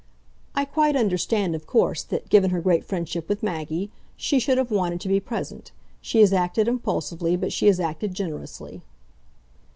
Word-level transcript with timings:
"I 0.55 0.65
quite 0.65 0.95
understand, 0.95 1.53
of 1.53 1.67
course, 1.67 2.01
that, 2.01 2.27
given 2.29 2.49
her 2.49 2.59
great 2.59 2.83
friendship 2.83 3.29
with 3.29 3.43
Maggie, 3.43 3.91
she 4.17 4.39
should 4.39 4.57
have 4.57 4.71
wanted 4.71 4.99
to 5.01 5.07
be 5.07 5.19
present. 5.19 5.71
She 6.01 6.21
has 6.21 6.33
acted 6.33 6.67
impulsively 6.67 7.35
but 7.35 7.53
she 7.53 7.67
has 7.67 7.79
acted 7.79 8.15
generously." 8.15 8.81